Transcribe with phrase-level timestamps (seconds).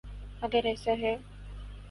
[0.41, 1.15] اگر ایسا ہے۔